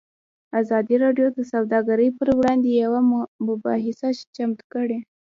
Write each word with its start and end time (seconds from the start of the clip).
ازادي 0.61 0.95
راډیو 1.03 1.27
د 1.33 1.39
سوداګري 1.51 2.09
پر 2.17 2.27
وړاندې 2.37 2.69
یوه 2.83 2.99
مباحثه 3.47 4.07
چمتو 4.35 4.65
کړې. 4.73 4.99